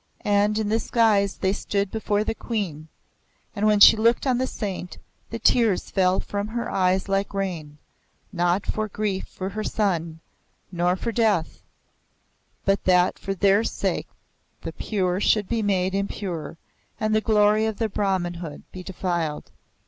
[0.25, 2.87] And in this guise they stood before the Queen;
[3.55, 4.97] and when she looked on the saint,
[5.29, 7.77] the tears fell from her eyes like rain,
[8.33, 10.19] not for grief for her son,
[10.71, 11.61] nor for death,
[12.65, 14.07] but that for their sake
[14.61, 16.57] the pure should be made impure
[16.99, 19.51] and the glory of the Brahman hood be defiled.